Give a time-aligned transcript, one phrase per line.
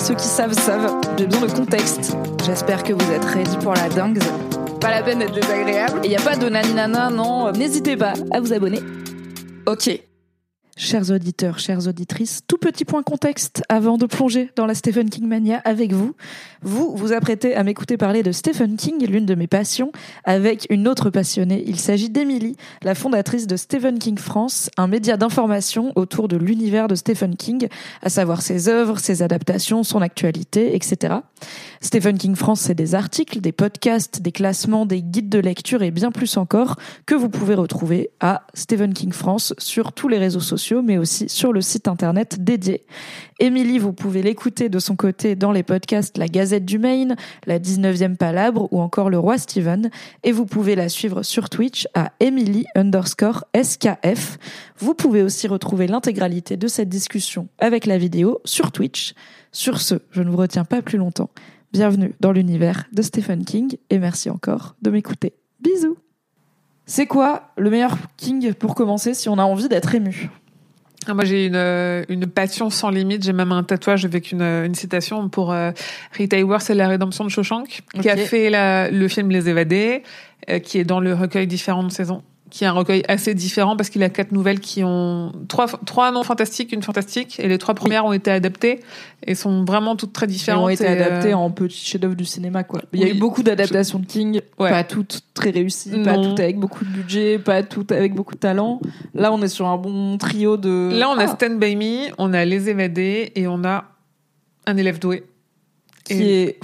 [0.00, 2.16] Ceux qui savent savent, j'ai besoin de contexte.
[2.44, 4.18] J'espère que vous êtes ready pour la dingue.
[4.80, 6.00] Pas la peine d'être désagréable.
[6.04, 7.52] Et y a pas de naninana, non.
[7.52, 8.80] N'hésitez pas à vous abonner.
[9.66, 10.09] Ok.
[10.82, 15.26] Chers auditeurs, chères auditrices, tout petit point contexte avant de plonger dans la Stephen King
[15.26, 16.14] mania avec vous.
[16.62, 19.92] Vous vous apprêtez à m'écouter parler de Stephen King, l'une de mes passions,
[20.24, 21.62] avec une autre passionnée.
[21.66, 26.88] Il s'agit d'Emily, la fondatrice de Stephen King France, un média d'information autour de l'univers
[26.88, 27.68] de Stephen King,
[28.00, 31.16] à savoir ses œuvres, ses adaptations, son actualité, etc.
[31.82, 35.90] Stephen King France, c'est des articles, des podcasts, des classements, des guides de lecture et
[35.90, 40.40] bien plus encore que vous pouvez retrouver à Stephen King France sur tous les réseaux
[40.40, 42.82] sociaux, mais aussi sur le site internet dédié.
[43.38, 47.58] Émilie, vous pouvez l'écouter de son côté dans les podcasts La Gazette du Maine, La
[47.58, 49.90] 19e Palabre ou encore Le Roi Steven.
[50.22, 54.38] Et vous pouvez la suivre sur Twitch à Emily underscore SKF.
[54.76, 59.14] Vous pouvez aussi retrouver l'intégralité de cette discussion avec la vidéo sur Twitch.
[59.50, 61.30] Sur ce, je ne vous retiens pas plus longtemps.
[61.72, 65.34] Bienvenue dans l'univers de Stephen King et merci encore de m'écouter.
[65.60, 65.96] Bisous
[66.84, 70.30] C'est quoi le meilleur King pour commencer si on a envie d'être ému?
[71.06, 73.22] Ah, moi, j'ai une, euh, une passion sans limite.
[73.22, 75.70] J'ai même un tatouage avec une, une citation pour euh,
[76.10, 80.02] Rita Hayworth et la rédemption de Shawshank, qui a fait la, le film Les Évadés,
[80.50, 83.90] euh, qui est dans le recueil Différentes saisons, qui est un recueil assez différent parce
[83.90, 87.74] qu'il a quatre nouvelles qui ont trois, trois non fantastiques, une fantastique, et les trois
[87.74, 88.80] premières ont été adaptées
[89.26, 90.64] et sont vraiment toutes très différentes.
[90.64, 92.82] ont été et, euh, adaptées en petits chefs-d'œuvre du cinéma, quoi.
[92.92, 94.70] Il y a eu beaucoup d'adaptations de King, Ouais.
[94.70, 98.40] pas toutes très réussies, pas toutes avec beaucoup de budget, pas toutes avec beaucoup de
[98.40, 98.80] talent.
[99.14, 100.90] Là, on est sur un bon trio de.
[100.92, 103.84] Là, on a Ah, Stand By Me, on a Les Évadés et on a
[104.66, 105.24] un élève doué.
[106.04, 106.58] Qui Et- est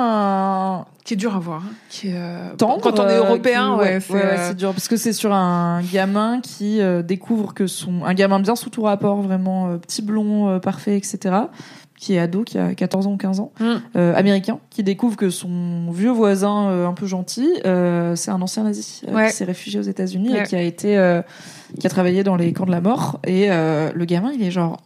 [0.00, 1.62] moins qui est dur à voir.
[1.66, 2.80] hein, Qui est, euh, tendre.
[2.82, 5.12] quand on est euh, européen, qui- ouais, c'est, ouais, ouais, c'est dur parce que c'est
[5.12, 9.68] sur un gamin qui euh, découvre que son un gamin bien sous tout rapport, vraiment
[9.70, 11.34] euh, petit blond parfait, etc.
[11.98, 13.64] Qui est ado, qui a 14 ans ou 15 ans, Mm.
[13.96, 18.40] euh, américain, qui découvre que son vieux voisin euh, un peu gentil, euh, c'est un
[18.40, 21.20] ancien nazi qui s'est réfugié aux États-Unis et qui a été, euh,
[21.78, 23.20] qui a travaillé dans les camps de la mort.
[23.26, 24.78] Et euh, le gamin, il est genre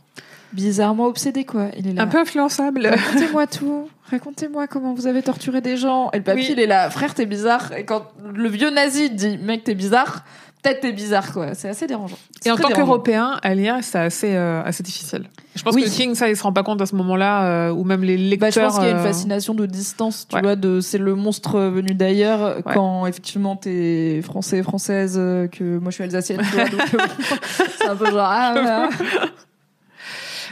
[0.54, 1.66] bizarrement obsédé, quoi.
[1.76, 2.02] Il est là.
[2.02, 2.86] un peu influençable.
[2.86, 3.88] Racontez-moi tout.
[4.10, 6.10] Racontez-moi comment vous avez torturé des gens.
[6.12, 6.48] Et le papy, Oui.
[6.52, 7.72] il est là, frère, t'es bizarre.
[7.76, 10.24] Et quand le vieux nazi dit, mec, t'es bizarre,
[10.62, 11.54] peut-être t'es bizarre, quoi.
[11.54, 12.16] C'est assez dérangeant.
[12.44, 15.24] Et en tant qu'Européen, à lire, c'est assez, euh, assez difficile.
[15.56, 15.84] Je pense Oui.
[15.84, 18.16] que King, ça, il se rend pas compte à ce moment-là, euh, ou même les
[18.36, 18.50] Bah, lecteurs.
[18.52, 20.42] je pense qu'il y a une euh, fascination de distance, tu ouais.
[20.42, 22.56] vois, de c'est le monstre venu d'ailleurs.
[22.58, 22.74] Ouais.
[22.74, 26.80] Quand effectivement t'es français, française, que moi je suis alsacienne, tu vois, donc
[27.78, 28.88] c'est un peu genre ah, voilà.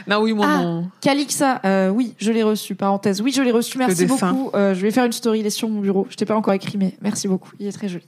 [0.07, 0.57] Non, oui, moi, Ah.
[0.61, 2.75] mon- Calixa, euh, oui, je l'ai reçu.
[2.75, 3.77] Parenthèse, oui, je l'ai reçu.
[3.77, 4.49] Merci beaucoup.
[4.53, 6.07] Euh, je vais faire une story, il est sur mon bureau.
[6.09, 7.51] Je t'ai pas encore écrit, mais merci beaucoup.
[7.59, 8.05] Il est très joli.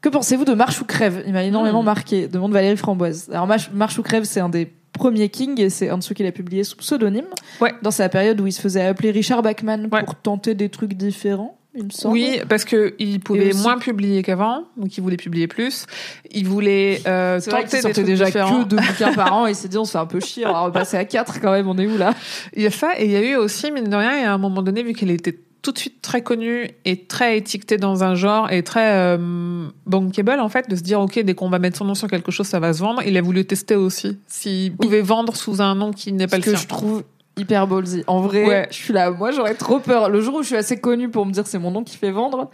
[0.00, 1.22] Que pensez-vous de Marche ou crève?
[1.26, 1.86] Il m'a énormément Hmm.
[1.86, 2.28] marqué.
[2.28, 3.28] Demande Valérie Framboise.
[3.32, 6.14] Alors Marche, Marche ou crève, c'est un des premiers King et c'est un de ceux
[6.14, 7.24] qu'il a publié sous pseudonyme.
[7.60, 7.72] Ouais.
[7.82, 10.04] Dans sa période où il se faisait appeler Richard Bachman Ouais.
[10.04, 12.12] pour tenter des trucs différents, il me semble.
[12.14, 15.86] Oui, parce que il pouvait aussi- moins publier qu'avant, donc il voulait publier plus.
[16.30, 18.62] Il voulait euh, C'est tenter des trucs déjà différents.
[18.64, 20.46] que deux bouquins par an et il s'est dit on se fait un peu chier,
[20.46, 22.14] on va repasser à quatre quand même, on est où là?
[22.56, 24.32] Il y a ça, et il y a eu aussi, mine de rien, et à
[24.34, 28.04] un moment donné, vu qu'elle était tout de suite très connue et très étiquetée dans
[28.04, 31.58] un genre et très euh, bankable, en fait, de se dire, OK, dès qu'on va
[31.58, 33.00] mettre son nom sur quelque chose, ça va se vendre.
[33.06, 36.40] Il a voulu tester aussi s'il pouvait vendre sous un nom qui n'est pas Ce
[36.40, 36.58] le que sien.
[36.60, 37.02] je trouve
[37.36, 38.04] hyper ballsy.
[38.06, 38.66] En vrai, Ouais.
[38.70, 39.10] je suis là.
[39.10, 40.08] Moi, j'aurais trop peur.
[40.08, 42.10] Le jour où je suis assez connue pour me dire c'est mon nom qui fait
[42.10, 42.50] vendre,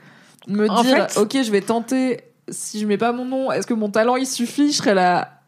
[0.49, 2.21] me En dire fait- ok, je vais tenter.
[2.49, 4.73] Si je mets pas mon nom, est-ce que mon talent il suffit?
[4.73, 5.40] Je serais là.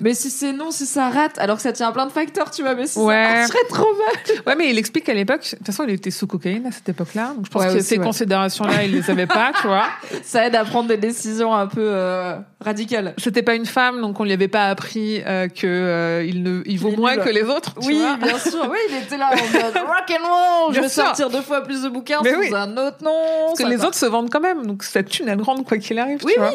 [0.00, 2.50] Mais si c'est non, si ça rate, alors que ça tient à plein de facteurs,
[2.50, 3.14] tu vois, mais si Ouais.
[3.14, 4.42] ça marcherait trop mal.
[4.46, 6.88] Ouais, mais il explique qu'à l'époque, de toute façon, il était sous cocaïne à cette
[6.88, 7.32] époque-là.
[7.36, 8.04] Donc je pense Ouais, que aussi, ces ouais.
[8.04, 9.84] considérations-là, il les avait pas, tu vois.
[10.24, 13.14] Ça aide à prendre des décisions un peu euh, radicales.
[13.18, 16.62] C'était pas une femme, donc on lui avait pas appris euh, que euh, il ne,
[16.66, 17.24] il vaut Il moins nul.
[17.24, 17.74] que les autres.
[17.80, 18.16] tu Oui, vois.
[18.16, 18.66] bien sûr.
[18.70, 20.26] Oui, il était là en mode rock and
[20.66, 20.74] roll.
[20.74, 22.48] Je vais sortir deux fois plus de bouquins Mais sous oui.
[22.54, 23.12] un autre nom.
[23.48, 25.98] Parce que les autres se vendent quand même, donc cette thune elle rentre quoi qu'il
[25.98, 26.20] arrive.
[26.24, 26.52] Oui, tu vois.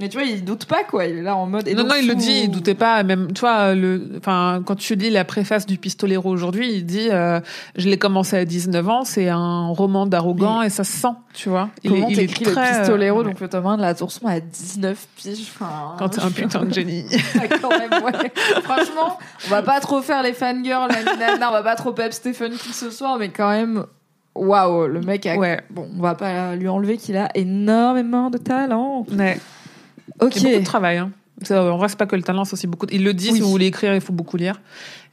[0.00, 1.06] Mais tu vois, il doute pas, quoi.
[1.06, 1.66] Il est là en mode.
[1.66, 3.02] et non, non, il le dit, il doutait pas.
[3.02, 7.08] Même, tu vois, le, enfin, quand tu lis la préface du Pistolero aujourd'hui, il dit,
[7.10, 7.40] euh,
[7.74, 11.48] je l'ai commencé à 19 ans, c'est un roman d'arrogant et ça se sent, tu
[11.48, 11.70] vois.
[11.82, 13.94] Il Comment est, il est très, le pistolero, euh, donc le tome 1 de la
[13.94, 15.48] tour sombre à 19 piges.
[15.52, 17.04] Enfin, quand t'es un putain de génie.
[17.34, 18.32] Ouais, quand même, ouais.
[18.62, 22.12] Franchement, on va pas trop faire les fangirls, la nana, on va pas trop pep
[22.12, 23.84] Stephen King ce soir, mais quand même,
[24.36, 25.34] waouh, le mec a.
[25.36, 25.60] Ouais.
[25.70, 29.04] Bon, on va pas lui enlever qu'il a énormément de talent.
[29.10, 29.40] Ouais.
[30.20, 30.32] Ok.
[30.34, 30.96] C'est beaucoup de travail.
[30.98, 31.10] Hein.
[31.50, 32.86] En vrai, c'est pas que le talent, c'est aussi beaucoup.
[32.86, 33.36] de- Il le dit, Oui.
[33.36, 34.60] si vous voulez écrire, il faut beaucoup lire.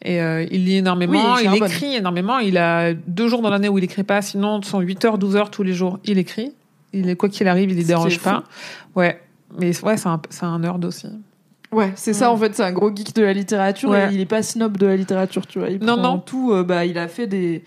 [0.03, 2.39] Et euh, il lit énormément, Oui, il écrit énormément.
[2.39, 5.35] Il a deux jours dans l'année où il écrit pas, sinon, sont 8 heures, 12
[5.35, 5.99] heures tous les jours.
[6.03, 6.51] Il écrit.
[6.93, 8.23] Il est, quoi qu'il arrive, il est dérange fou.
[8.23, 8.43] pas.
[8.95, 9.21] Ouais.
[9.59, 11.07] Mais ouais, c'est un, un nerd aussi.
[11.71, 14.07] Ouais, c'est ça en fait, c'est un gros geek de la littérature Ouais.
[14.09, 15.69] et il est pas snob de la littérature, tu vois.
[15.69, 16.17] Il Non, prend non.
[16.19, 17.63] tout, euh, bah il a fait des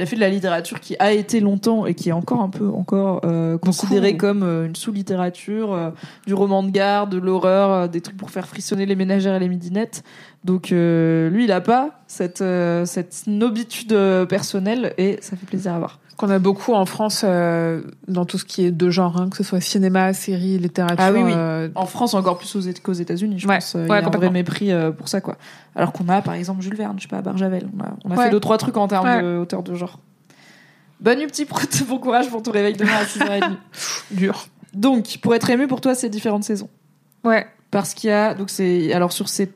[0.00, 2.48] il a fait de la littérature qui a été longtemps et qui est encore un
[2.48, 5.90] peu encore euh, considérée comme euh, une sous-littérature, euh,
[6.26, 9.48] du roman de gare, de l'horreur, des trucs pour faire frissonner les ménagères et les
[9.48, 10.02] midinettes.
[10.42, 12.42] Donc lui, il a pas cette
[12.86, 15.98] cette snobitude euh, personnelle et ça fait plaisir à voir.
[16.20, 19.38] Qu'on a beaucoup en France euh, dans tout ce qui est de genre, hein, que
[19.38, 20.98] ce soit cinéma, série, littérature.
[21.00, 21.32] Ah oui, oui.
[21.34, 23.74] euh, En France, encore plus aux, qu'aux États-Unis, je Ouais, pense.
[23.74, 25.38] euh, Il ouais, y a un vrai mépris pour ça, quoi.
[25.74, 27.68] Alors qu'on a, par exemple, Jules Verne, je sais pas, à Barjavel.
[27.74, 28.24] On a, on a Ouais.
[28.24, 29.98] fait deux, trois trucs en termes de hauteur de genre.
[31.00, 31.82] Bonne nuit, petit prout.
[31.88, 33.56] Bon courage pour ton réveil demain à 6h30.
[34.10, 34.46] dur.
[34.74, 36.68] donc, pour être ému pour toi, c'est différentes saisons.
[37.24, 37.46] Ouais.
[37.70, 39.50] Parce qu'il y a, donc c'est, alors sur ces,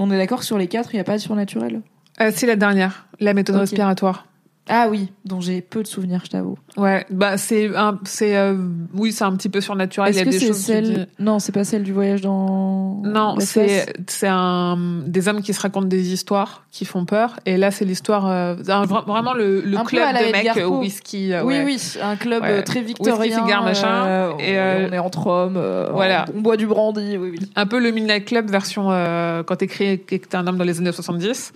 [0.00, 1.82] on est d'accord sur les quatre, il n'y a pas de surnaturel?
[2.20, 4.26] Euh, c'est la dernière, la méthode respiratoire.
[4.68, 6.58] Ah oui, dont j'ai peu de souvenirs, je t'avoue.
[6.76, 8.54] Ouais, bah c'est un, c'est euh,
[8.94, 10.12] oui, c'est un petit peu surnaturel.
[10.12, 10.56] Il y Est-ce a que des c'est choses.
[10.56, 14.76] celle, non, c'est pas celle du voyage dans Non, l'espace c'est c'est un
[15.06, 17.40] des hommes qui se racontent des histoires qui font peur.
[17.46, 20.78] Et là, c'est l'histoire euh, un- vraiment le, le Un club de mecs au Poe.
[20.80, 21.32] whisky.
[21.32, 21.64] euh, Oui, ouais.
[21.64, 22.50] oui, un club Ouais.
[22.58, 23.16] euh, très victorien.
[23.18, 24.06] Whisky, cigare, machin.
[24.06, 25.56] euh, Et, euh, on est entre hommes.
[25.56, 26.26] euh, voilà.
[26.36, 27.16] On boit du brandy.
[27.16, 27.50] Oui, oui.
[27.56, 30.78] Un peu le Midnight Club version euh, quand t'écris que t'es un homme dans les
[30.78, 31.52] années 70.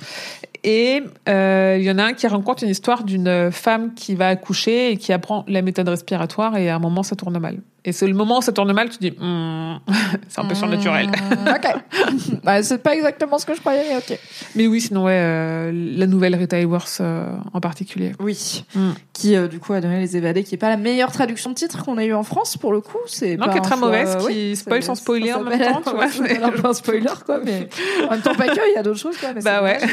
[0.64, 4.28] Et euh, il y en a un qui rencontre une histoire d'une femme qui va
[4.28, 7.58] accoucher et qui apprend la méthode respiratoire et à un moment ça tourne mal.
[7.84, 9.78] Et c'est le moment où ça tourne mal, tu dis Hmm,
[10.28, 11.08] c'est un peu surnaturel.
[11.08, 12.40] Mmh, ok.
[12.44, 14.16] bah, c'est pas exactement ce que je croyais, mais ok.
[14.54, 18.12] Mais oui, sinon ouais, euh, la nouvelle Rita Hayworth euh, en particulier.
[18.20, 18.64] Oui.
[18.76, 18.90] Mm.
[19.12, 21.56] Qui, euh, du coup, a donné Les Évadés, qui est pas la meilleure traduction de
[21.56, 22.98] titre qu'on a eu en France, pour le coup.
[23.06, 25.32] C'est Non, pas qui est très choix, mauvaise, euh, qui oui, spoil c'est- sans spoiler
[25.32, 26.06] en même temps, tu vois.
[26.08, 27.68] s'appelle un peu un spoiler, quoi, mais
[28.06, 29.30] en même temps, pas que, il y a d'autres choses, quoi.
[29.34, 29.92] mais Bah c'est ouais.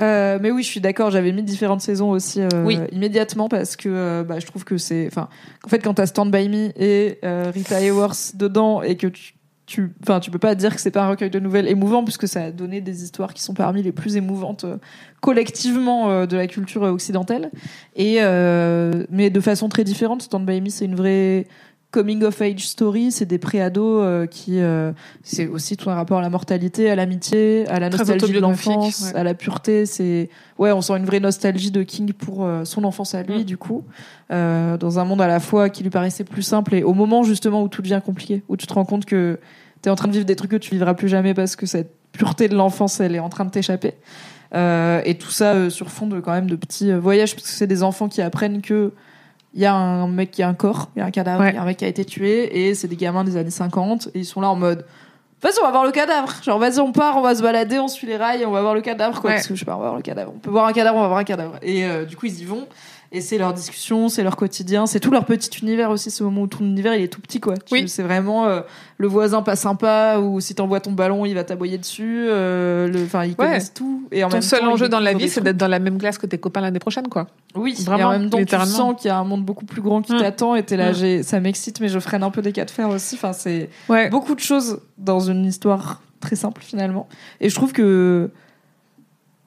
[0.00, 1.10] Euh, mais oui, je suis d'accord.
[1.10, 2.78] J'avais mis différentes saisons aussi euh, Oui.
[2.92, 5.28] immédiatement parce que euh, bah, je trouve que c'est, enfin,
[5.64, 9.34] en fait, quand t'as Stand by Me et euh, Rita Hayworth dedans et que tu,
[9.66, 12.28] tu, enfin, tu peux pas dire que c'est pas un recueil de nouvelles émouvant puisque
[12.28, 14.76] ça a donné des histoires qui sont parmi les plus émouvantes euh,
[15.20, 17.50] collectivement euh, de la culture occidentale.
[17.96, 20.22] Et euh, mais de façon très différente.
[20.22, 21.46] Stand by Me, c'est une vraie
[21.94, 24.90] coming of age story, c'est des préados euh, qui euh,
[25.22, 28.40] c'est aussi tout un rapport à la mortalité, à l'amitié, à la Très nostalgie de
[28.40, 29.20] l'enfance, ouais.
[29.20, 32.82] à la pureté, c'est ouais, on sent une vraie nostalgie de King pour euh, son
[32.82, 33.44] enfance à lui Mm.
[33.44, 33.84] du coup,
[34.32, 37.22] euh, dans un monde à la fois qui lui paraissait plus simple et au moment
[37.22, 39.38] justement où tout devient compliqué, où tu te rends compte que
[39.82, 41.66] tu es en train de vivre des trucs que tu vivras plus jamais parce que
[41.66, 43.94] cette pureté de l'enfance, elle est en train de t'échapper.
[44.54, 47.66] Euh, et tout ça sur fond de quand même de petits voyages parce que c'est
[47.66, 48.92] des enfants qui apprennent que
[49.54, 51.46] il y a un mec qui a un corps, il y a un cadavre, il
[51.46, 51.54] Ouais.
[51.54, 54.08] y a un mec qui a été tué et c'est des gamins des années 50
[54.14, 54.84] et ils sont là en mode
[55.42, 56.32] Vas-y, on va voir le cadavre.
[56.42, 58.72] Genre, vas-y, on part, on va se balader, on suit les rails, on va voir
[58.74, 59.28] le cadavre, quoi.
[59.28, 59.36] Ouais.
[59.36, 60.32] Parce que je sais pas, on va voir le cadavre.
[60.34, 61.56] On peut voir un cadavre, on va voir un cadavre.
[61.60, 62.66] Et euh, du coup, ils y vont.
[63.16, 66.42] Et c'est leur discussion, c'est leur quotidien, c'est tout leur petit univers aussi, ce moment
[66.42, 67.54] où ton univers il est tout petit quoi.
[67.70, 67.88] Oui.
[67.88, 68.60] C'est vraiment euh,
[68.98, 72.26] le voisin pas sympa ou si t'envoies ton ballon il va t'aboyer dessus.
[72.28, 74.08] euh, le, enfin ils connaissent tout.
[74.10, 75.96] Et en Ton même seul temps, enjeu dans la vie, c'est d'être dans la même
[75.98, 77.28] classe que tes copains l'année prochaine, quoi.
[77.54, 79.80] Oui, Vraiment, et en même temps, tu sens qu'il y a un monde beaucoup plus
[79.80, 80.18] grand qui Mm.
[80.18, 80.94] t'attend et t'es là, Mm.
[80.94, 83.14] j'ai- ça m'excite, mais je freine un peu des cas de fer aussi.
[83.14, 84.08] Enfin, c'est Ouais.
[84.10, 87.08] beaucoup de choses dans une histoire très simple finalement.
[87.40, 88.30] Et je trouve que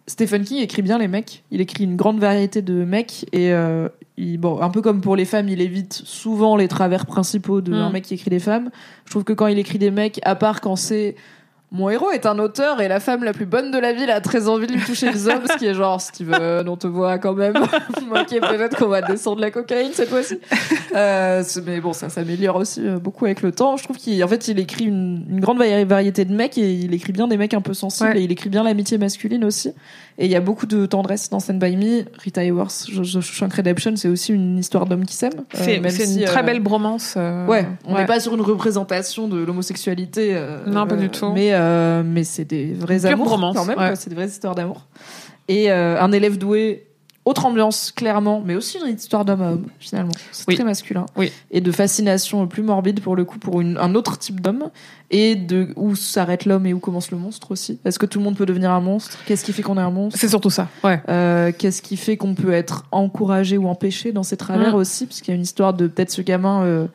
[0.08, 1.44] Stephen King écrit bien les mecs.
[1.52, 5.16] Il écrit une grande variété de mecs et euh, il, bon, un peu comme pour
[5.16, 7.76] les femmes, il évite souvent les travers principaux de Mm.
[7.76, 8.70] un mec qui écrit des femmes.
[9.06, 11.16] Je trouve que quand il écrit des mecs, à part quand c'est
[11.72, 14.22] mon héros est un auteur et la femme la plus bonne de la ville a
[14.22, 17.18] très envie de lui toucher les hommes, ce qui est genre Steven, on te voit
[17.18, 17.56] quand même.
[18.12, 20.40] ok, peut-être qu'on va descendre la cocaïne cette fois-ci.
[20.96, 23.76] Euh, mais bon, ça s'améliore aussi euh, beaucoup avec le temps.
[23.78, 26.94] Je trouve qu'en fait, il écrit une, une grande vari- variété de mecs et il
[26.94, 28.20] écrit bien des mecs un peu sensibles Ouais.
[28.22, 29.70] et il écrit bien l'amitié masculine aussi.
[30.20, 32.06] Et il y a beaucoup de tendresse dans Stand By Me.
[32.24, 35.34] Rita Hayworth, Shawshank Redemption, c'est aussi une histoire d'homme qui s'aime.
[35.56, 37.16] Euh, C'est si, une très euh, belle bromance.
[37.16, 38.06] Ouais, on n'est ouais.
[38.06, 40.40] pas sur une représentation de l'homosexualité.
[40.66, 41.32] Non, pas du tout.
[41.34, 43.88] Mais, euh, mais c'est des vrais Pure amours bromance, quand même, ouais.
[43.88, 44.86] quoi, c'est des vraies histoires d'amour.
[45.48, 46.84] Et euh, un élève doué,
[47.26, 50.12] autre ambiance, clairement, mais aussi une histoire d'homme à homme, finalement.
[50.32, 50.56] C'est Oui.
[50.56, 51.06] très masculin.
[51.18, 51.30] Oui.
[51.52, 54.70] Et de fascination plus morbide, pour le coup, pour une- un autre type d'homme.
[55.12, 57.80] Et de où s'arrête l'homme et où commence le monstre aussi.
[57.86, 59.18] Est-ce que tout le monde peut devenir un monstre?
[59.26, 60.18] Qu'est-ce qui fait qu'on est un monstre?
[60.20, 60.68] C'est surtout ça.
[60.84, 61.02] Ouais.
[61.10, 64.80] euh, Qu'est-ce qui fait qu'on peut être encouragé ou empêché dans ses travers Mm.
[64.80, 65.06] aussi?
[65.06, 66.88] Parce qu'il y a une histoire de peut-être ce gamin, euh,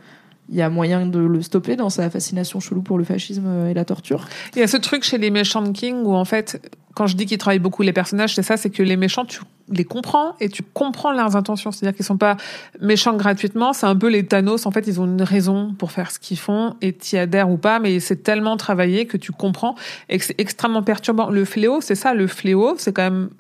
[0.53, 3.75] il y a moyen de le stopper dans sa fascination chelou pour le fascisme et
[3.75, 4.29] la torture.
[4.55, 7.17] Il y a ce truc chez les méchants de King où en fait, quand je
[7.17, 9.41] dis qu'ils travaillent beaucoup les personnages, c'est ça, c'est que les méchants, tu
[9.71, 11.73] les comprends et tu comprends leurs intentions.
[11.73, 12.37] C'est-à-dire qu'ils sont pas
[12.83, 13.73] méchants gratuitement.
[13.73, 14.67] C'est un peu les Thanos.
[14.67, 17.57] En fait, ils ont une raison pour faire ce qu'ils font et t'y adhères ou
[17.57, 19.75] pas, mais c'est tellement travaillé que tu comprends
[20.11, 21.31] et que c'est extrêmement perturbant.
[21.31, 22.13] Le fléau, c'est ça.
[22.13, 23.31] Le fléau, c'est quand même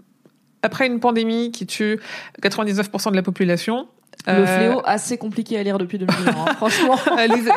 [0.63, 2.01] après une pandémie qui tue
[2.41, 3.87] 99% de la population.
[4.27, 6.31] Le euh, fléau, assez compliqué à lire depuis 2020.
[6.31, 6.45] hein.
[6.57, 6.97] Franchement,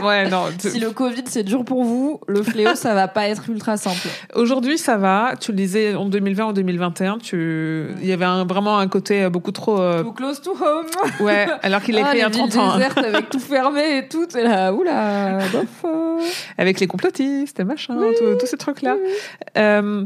[0.04, 0.46] ouais, non.
[0.58, 4.08] si le Covid c'est dur pour vous, le fléau ça va pas être ultra simple.
[4.34, 5.34] Aujourd'hui, ça va.
[5.40, 7.20] Tu le disais en 2020 ou 2021.
[7.20, 10.52] Tu, il y avait un- vraiment un côté euh, beaucoup trop, euh, Too close to
[10.52, 10.88] home.
[11.20, 11.46] ouais.
[11.62, 13.40] Alors qu'il a Ah, écrit il y a les villes 30 ans, hein, avec tout
[13.40, 14.26] fermé et tout.
[14.38, 15.86] Et là, oula, bof.
[16.58, 18.96] avec les complotistes et machin, tout- tous ces trucs-là.
[19.58, 20.06] Euh,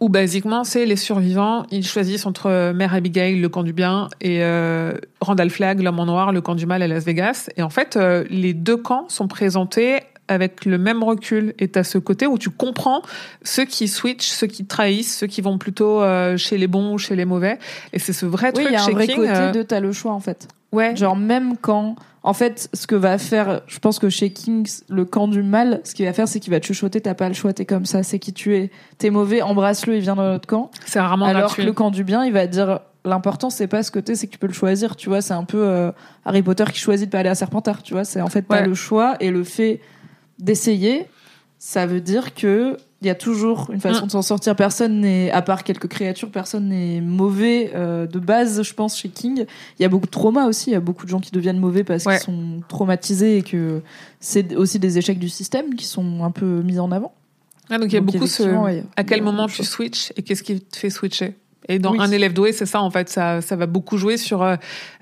[0.00, 1.64] où basiquement, c'est les survivants.
[1.70, 6.00] Ils choisissent entre euh, Mère Abigail, le camp du bien, et euh, Randall Flagg, l'homme
[6.00, 7.48] en noir, le camp du mal à Las Vegas.
[7.56, 11.54] Et en fait, euh, les deux camps sont présentés avec le même recul.
[11.58, 13.02] Et t'as ce côté où tu comprends
[13.42, 16.98] ceux qui switchent, ceux qui trahissent, ceux qui vont plutôt euh, chez les bons ou
[16.98, 17.58] chez les mauvais.
[17.92, 19.16] Et c'est ce vrai Oui, truc il y a un chez vrai King.
[19.16, 20.48] côté euh, de t'as le choix en fait.
[20.72, 20.94] Ouais.
[20.96, 25.04] Genre même quand, en fait, ce que va faire, je pense que chez Kings, le
[25.06, 27.34] camp du mal, ce qu'il va faire, c'est qu'il va te chuchoter, t'as pas le
[27.34, 30.46] choix, t'es comme ça, c'est qui tu es, t'es mauvais, embrasse-le, il vient dans notre
[30.46, 30.70] camp.
[30.84, 33.90] C'est rarement Alors que le camp du bien, il va dire, l'important c'est pas ce
[33.90, 35.90] que t'es, c'est que tu peux le choisir, tu vois, c'est un peu euh,
[36.26, 38.60] Harry Potter qui choisit de pas aller à Serpentard, tu vois, c'est en fait t'as
[38.60, 38.66] Ouais.
[38.66, 39.80] le choix et le fait
[40.38, 41.06] d'essayer,
[41.58, 44.06] ça veut dire que il y a toujours une façon Mm.
[44.06, 44.56] de s'en sortir.
[44.56, 49.08] Personne n'est, à part quelques créatures, personne n'est mauvais euh, de base, je pense, chez
[49.08, 49.46] King.
[49.78, 50.70] Il y a beaucoup de traumas aussi.
[50.70, 52.16] Il y a beaucoup de gens qui deviennent mauvais parce Ouais.
[52.16, 53.82] qu'ils sont traumatisés et que
[54.20, 57.14] c'est aussi des échecs du système qui sont un peu mis en avant.
[57.70, 58.42] Ah, donc il y a Donc, beaucoup ce.
[58.42, 61.36] ouais, À quel moment tu switches et qu'est-ce qui te fait switcher?
[61.68, 61.98] Et dans Oui.
[62.00, 64.56] un élève doué, c'est ça en fait, ça, ça va beaucoup jouer sur euh,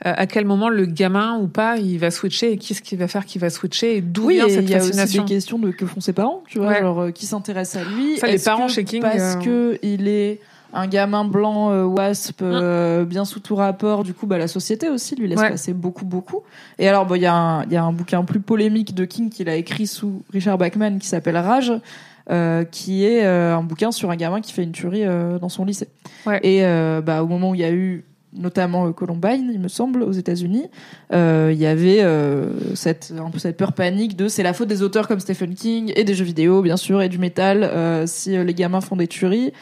[0.04, 3.24] à quel moment le gamin ou pas il va switcher et qu'est-ce qu'il va faire
[3.24, 5.58] qui va switcher et d'où Oui, vient et cette il y a aussi des questions
[5.58, 6.80] de que font ses parents, tu vois, Ouais.
[6.80, 8.16] genre euh, qui s'intéressent à lui.
[8.18, 10.40] Ça, les parents que chez King, parce euh, que il est
[10.74, 14.88] un gamin blanc euh, wasp euh, bien sous tout rapport, du coup, bah la société
[14.88, 15.50] aussi lui laisse Ouais.
[15.50, 16.40] passer beaucoup, beaucoup.
[16.80, 19.30] Et alors, il y a un, il y a un bouquin plus polémique de King
[19.30, 21.72] qu'il a écrit sous Richard Bachman qui s'appelle Rage.
[22.30, 25.48] Euh, qui est euh, un bouquin sur un gamin qui fait une tuerie euh, dans
[25.48, 25.88] son lycée.
[26.26, 26.40] Ouais.
[26.42, 26.62] Et
[27.02, 30.66] bah, au moment où il y a eu notamment Columbine, il me semble, aux États-Unis,
[31.12, 34.68] euh, il y avait euh, cette un peu cette peur panique de c'est la faute
[34.68, 38.06] des auteurs comme Stephen King et des jeux vidéo bien sûr et du métal euh,
[38.06, 39.52] si les gamins font des tueries.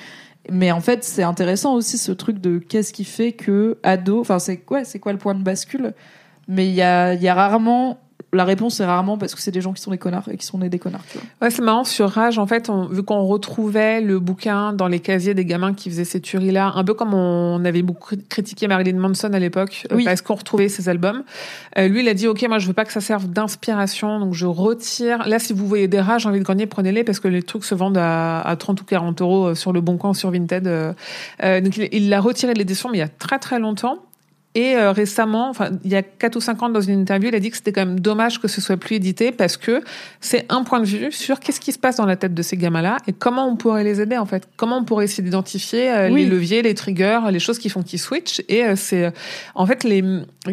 [0.50, 4.38] Mais en fait, c'est intéressant aussi ce truc de qu'est-ce qui fait que ado, enfin
[4.38, 5.94] c'est quoi, c'est quoi le point de bascule?
[6.48, 7.98] Mais il y a, il y a rarement
[8.34, 10.44] la réponse est rarement parce que c'est des gens qui sont des connards et qui
[10.46, 11.04] sont nés des connards.
[11.10, 11.26] Tu vois.
[11.42, 15.00] Ouais, c'est marrant sur Rage en fait, on, vu qu'on retrouvait le bouquin dans les
[15.00, 18.68] casiers des gamins qui faisaient ces tueries là, un peu comme on avait beaucoup critiqué
[18.68, 20.04] Marilyn Manson à l'époque euh, Oui.
[20.04, 21.22] parce qu'on retrouvait ses albums.
[21.78, 24.34] Euh, lui, il a dit OK, moi je veux pas que ça serve d'inspiration, donc
[24.34, 25.26] je retire.
[25.28, 27.74] Là, si vous voyez des Rages, envie de grenier, prenez-les parce que les trucs se
[27.74, 30.66] vendent à, à 30 ou 40 euros euh, sur le Bon Coin, sur Vinted.
[30.66, 30.92] euh.
[31.42, 33.98] Euh, donc il il l'a retiré de l'édition, mais il y a très très longtemps.
[34.54, 37.34] Et euh, récemment, enfin il y a 4 ou 5 ans dans une interview, il
[37.34, 39.82] a dit que c'était quand même dommage que ce soit plus édité parce que
[40.20, 42.56] c'est un point de vue sur qu'est-ce qui se passe dans la tête de ces
[42.56, 44.48] gamins-là et comment on pourrait les aider en fait.
[44.56, 46.24] Comment on pourrait essayer d'identifier euh, Oui.
[46.24, 48.42] les leviers, les triggers, les choses qui font qu'ils switch.
[48.48, 49.10] Et euh, c'est euh,
[49.54, 50.04] en fait les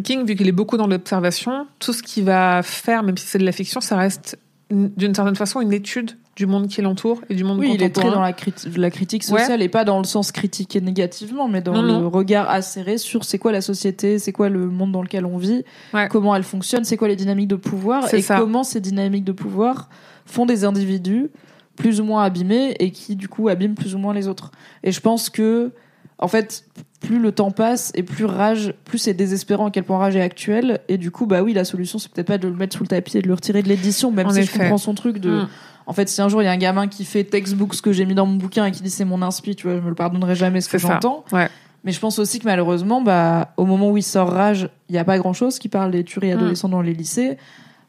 [0.03, 3.38] King vu qu'il est beaucoup dans l'observation, tout ce qu'il va faire, même si c'est
[3.38, 4.38] de la fiction, ça reste
[4.71, 7.89] d'une certaine façon une étude du monde qui l'entoure et du monde Oui, il est
[7.89, 11.61] très dans la, crit- la critique sociale et pas dans le sens critiqué négativement, mais
[11.61, 12.09] dans Non, le non.
[12.09, 15.63] regard acéré sur c'est quoi la société, c'est quoi le monde dans lequel on vit,
[15.93, 16.07] Ouais.
[16.09, 18.37] comment elle fonctionne, c'est quoi les dynamiques de pouvoir et ça.
[18.39, 19.89] comment ces dynamiques de pouvoir
[20.25, 21.29] font des individus
[21.75, 24.51] plus ou moins abîmés et qui du coup abîment plus ou moins les autres.
[24.83, 25.71] Et je pense que
[26.17, 26.65] en fait,
[27.01, 30.22] plus le temps passe et plus rage, plus c'est désespérant à quel point rage est
[30.22, 30.79] actuel.
[30.88, 32.88] Et du coup, bah oui, la solution c'est peut-être pas de le mettre sous le
[32.88, 35.41] tapis et de le retirer de l'édition, même En si je comprends son truc de.
[35.41, 35.48] Mm.
[35.88, 37.91] En fait, si un jour il y a un gamin qui fait textbook ce que
[37.91, 39.89] j'ai mis dans mon bouquin et qui dit c'est mon inspi, tu vois, je me
[39.89, 41.25] le pardonnerai jamais ce que j'entends.
[41.34, 41.50] Ouais.
[41.84, 45.00] Mais je pense aussi que malheureusement, bah, au moment où il sort Rage, il n'y
[45.00, 47.38] a pas grand chose qui parle des tueries adolescents dans les lycées.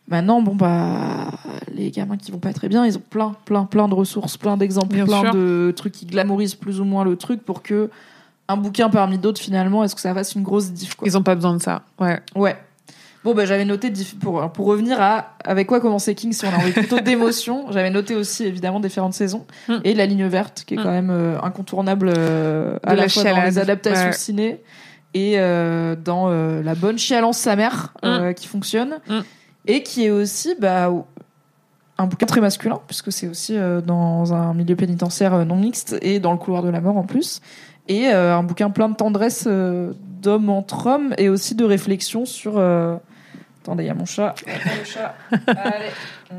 [0.09, 1.31] Maintenant, bon, bah,
[1.75, 4.57] les gamins qui vont pas très bien, ils ont plein, plein, plein de ressources, plein
[4.57, 5.35] d'exemples, plein sûr.
[5.35, 7.91] de trucs qui glamourisent plus ou moins le truc pour que
[8.49, 11.07] un bouquin parmi d'autres, finalement, est-ce que ça fasse une grosse diff, quoi.
[11.09, 11.83] Ils ont pas besoin de ça.
[11.99, 12.21] Ouais.
[12.35, 12.57] Ouais.
[13.25, 16.57] Bon, bah, j'avais noté, pour, pour revenir à avec quoi commencer King, si on a
[16.57, 19.75] envie plutôt d'émotion, j'avais noté aussi, évidemment, différentes saisons Mm.
[19.85, 20.83] et la ligne verte, qui est Mm.
[20.83, 24.13] quand même euh, incontournable euh, à la, la fois dans les adaptations Ouais.
[24.13, 24.61] ciné
[25.15, 28.99] et euh, dans la bonne chialance sa mère, euh, qui fonctionne
[29.69, 30.91] et qui est aussi, bah,
[31.99, 33.57] un bouquin très masculin, puisque c'est aussi
[33.87, 37.41] dans un milieu pénitentiaire non mixte et dans le couloir de la mort en plus.
[37.93, 42.25] Et euh, un bouquin plein de tendresse euh, d'homme entre hommes et aussi de réflexion
[42.25, 42.55] sur.
[42.57, 42.97] euh,
[43.63, 44.35] Attendez, il y a mon chat.
[44.47, 45.15] Attends, le chat.
[45.47, 45.91] Allez.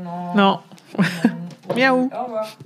[0.04, 0.34] Non.
[0.34, 0.58] Non.
[0.98, 1.74] Non.
[1.76, 2.10] Miaou.
[2.12, 2.58] Au revoir.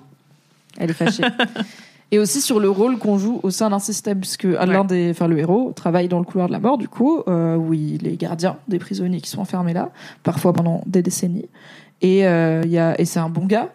[0.78, 1.22] Elle est fâchée.
[2.10, 5.28] Et aussi sur le rôle qu'on joue au sein d'un système, puisque l'un des, enfin
[5.28, 8.16] le héros travaille dans le couloir de la mort, du coup, euh, où il est
[8.16, 9.90] gardien des prisonniers qui sont enfermés là,
[10.22, 11.50] parfois pendant des décennies.
[12.00, 13.68] Et euh, il y a, et c'est un bon gars,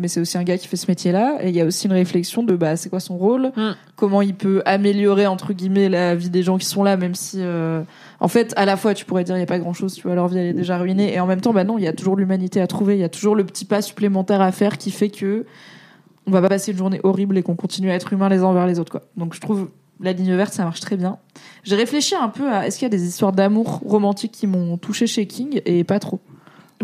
[0.00, 1.38] mais c'est aussi un gars qui fait ce métier-là.
[1.42, 3.70] Et il y a aussi une réflexion de, bah, c'est quoi son rôle, Mm.
[3.96, 7.38] comment il peut améliorer entre guillemets la vie des gens qui sont là, même si,
[7.40, 7.82] euh,
[8.18, 10.14] en fait, à la fois tu pourrais dire il y a pas grand-chose, tu vois,
[10.14, 11.92] leur vie elle est déjà ruinée, et en même temps, bah non, il y a
[11.92, 14.90] toujours l'humanité à trouver, il y a toujours le petit pas supplémentaire à faire qui
[14.90, 15.44] fait que
[16.26, 18.44] on va pas passer une journée horrible et qu'on continue à être humains les uns
[18.44, 19.02] envers les autres, quoi.
[19.16, 19.68] Donc je trouve
[20.02, 21.18] la ligne verte, ça marche très bien.
[21.64, 24.78] J'ai réfléchi un peu à est-ce qu'il y a des histoires d'amour romantiques qui m'ont
[24.78, 25.60] touché chez King?
[25.66, 26.20] Et pas trop.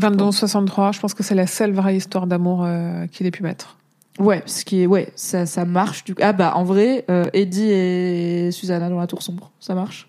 [0.00, 3.76] 22-63, je pense que c'est la seule vraie histoire d'amour euh, qu'il ait pu mettre.
[4.18, 7.70] Ouais, ce qui est ouais, ça ça marche du Ah bah en vrai, euh, Eddie
[7.70, 10.08] et Susanna dans la tour sombre, ça marche.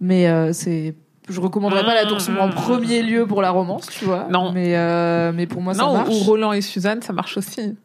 [0.00, 0.94] Mais euh, c'est
[1.28, 4.28] je recommanderais pas la tour sombre en premier lieu pour la romance, tu vois.
[4.30, 4.52] Non.
[4.52, 6.08] Mais euh, mais pour moi ça non, marche.
[6.10, 7.76] ou Roland et Suzanne, ça marche aussi.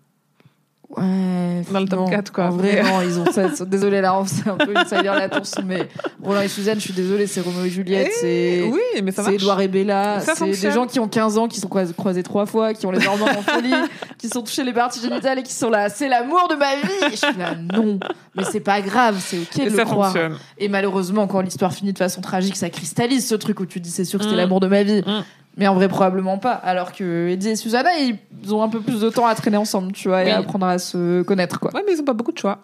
[0.98, 2.06] Ouais, Dans le top non.
[2.10, 2.46] 4, quoi.
[2.46, 3.48] En vrai, non, ils ont ça.
[3.66, 5.88] Désolé, là, c'est un peu insider la tourse, mais
[6.22, 8.64] Roland et Suzanne, je suis désolée, c'est Roméo et Juliette, c'est.
[8.66, 9.36] Eh Oui, mais ça C'est.
[9.36, 12.74] Edouard et Bella, c'est des gens qui ont 15 ans, qui sont croisés, trois fois,
[12.74, 13.74] qui ont les hormones en folie,
[14.18, 17.06] qui sont touchés les parties génitales et qui sont là, c'est l'amour de ma vie.
[17.08, 18.00] Et je suis là, non,
[18.36, 20.12] mais c'est pas grave, c'est ok Et de le ça croire.
[20.12, 20.38] fonctionne.
[20.58, 23.90] Et malheureusement, quand l'histoire finit de façon tragique, ça cristallise ce truc où tu dis
[23.92, 24.40] c'est sûr que c'était Mm.
[24.40, 25.02] l'amour de ma vie.
[25.02, 25.24] Mm.
[25.58, 26.54] Mais en vrai, probablement pas.
[26.54, 29.92] Alors que Eddie et Susanna, ils ont un peu plus de temps à traîner ensemble,
[29.92, 31.72] tu vois, et à apprendre à se connaître, quoi.
[31.74, 32.60] Ouais, mais ils ont pas beaucoup de choix.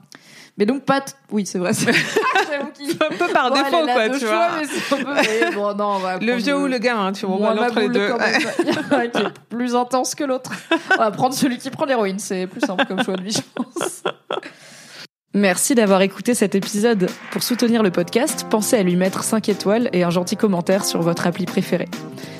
[0.58, 1.02] Mais donc, pas.
[1.02, 1.73] t- Oui, c'est vrai.
[1.73, 1.89] c'est-.
[1.89, 4.58] Un peu par Bon, défaut, elle est là quoi, de tu choix, vois.
[4.60, 5.13] mais c'est un peu.
[5.13, 7.80] mais bon, non, on va Le vieux ou le gamin, tu vois, on va entre
[7.82, 8.08] les deux.
[8.10, 8.41] quand même.
[8.60, 10.52] Il y en a un qui est plus intense que l'autre.
[10.95, 12.17] On va prendre celui qui prend l'héroïne.
[12.19, 14.02] C'est plus simple comme choix de vie, je pense.
[15.36, 17.08] Merci d'avoir écouté cet épisode.
[17.32, 21.02] Pour soutenir le podcast, pensez à lui mettre 5 étoiles et un gentil commentaire sur
[21.04, 21.89] votre appli préférée.